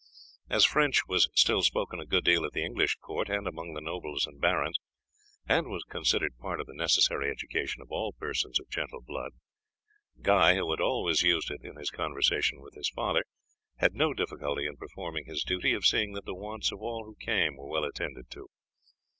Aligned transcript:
As 0.49 0.65
French 0.65 1.05
was 1.07 1.29
still 1.35 1.61
spoken 1.61 1.99
a 1.99 2.07
good 2.07 2.23
deal 2.23 2.43
at 2.43 2.53
the 2.53 2.65
English 2.65 2.95
court 2.95 3.29
and 3.29 3.47
among 3.47 3.75
the 3.75 3.81
nobles 3.81 4.25
and 4.25 4.41
barons, 4.41 4.79
and 5.47 5.67
was 5.67 5.83
considered 5.83 6.39
part 6.39 6.59
of 6.59 6.65
the 6.65 6.73
necessary 6.73 7.29
education 7.29 7.83
of 7.83 7.91
all 7.91 8.11
persons 8.11 8.59
of 8.59 8.67
gentle 8.67 9.01
blood, 9.03 9.33
Guy, 10.19 10.55
who 10.55 10.71
had 10.71 10.81
always 10.81 11.21
used 11.21 11.51
it 11.51 11.61
in 11.63 11.75
his 11.75 11.91
conversation 11.91 12.61
with 12.61 12.73
his 12.73 12.89
father, 12.89 13.25
had 13.77 13.93
no 13.93 14.11
difficulty 14.11 14.65
in 14.65 14.75
performing 14.75 15.25
his 15.27 15.43
duty 15.43 15.71
of 15.73 15.85
seeing 15.85 16.13
that 16.13 16.25
the 16.25 16.33
wants 16.33 16.71
of 16.71 16.81
all 16.81 17.05
who 17.05 17.13
came 17.23 17.55
were 17.55 17.69
well 17.69 17.83
attended 17.83 18.27
to. 18.31 18.47